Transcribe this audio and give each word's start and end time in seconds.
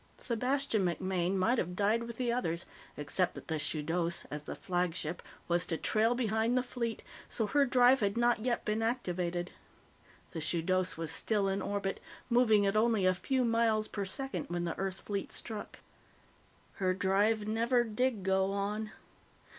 Sebastian 0.17 0.83
MacMaine 0.83 1.35
might 1.35 1.59
have 1.59 1.75
died 1.75 2.01
with 2.07 2.17
the 2.17 2.31
others 2.31 2.65
except 2.97 3.35
that 3.35 3.47
the 3.49 3.59
Shudos, 3.59 4.25
as 4.31 4.45
the 4.45 4.55
flagship, 4.55 5.21
was 5.47 5.67
to 5.67 5.77
trail 5.77 6.15
behind 6.15 6.57
the 6.57 6.63
fleet, 6.63 7.03
so 7.29 7.45
her 7.45 7.67
drive 7.67 7.99
had 7.99 8.17
not 8.17 8.43
yet 8.43 8.65
been 8.65 8.81
activated. 8.81 9.51
The 10.31 10.41
Shudos 10.41 10.97
was 10.97 11.11
still 11.11 11.47
in 11.47 11.61
orbit, 11.61 11.99
moving 12.31 12.65
at 12.65 12.75
only 12.75 13.05
a 13.05 13.13
few 13.13 13.45
miles 13.45 13.87
per 13.87 14.03
second 14.03 14.45
when 14.49 14.63
the 14.63 14.75
Earth 14.79 15.01
fleet 15.01 15.31
struck. 15.31 15.81
Her 16.77 16.95
drive 16.95 17.47
never 17.47 17.83
did 17.83 18.23
go 18.23 18.53
on. 18.53 18.91